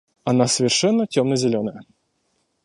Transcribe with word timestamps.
Она 0.23 0.47
совершенно 0.47 1.05
темно-зеленая. 1.05 1.83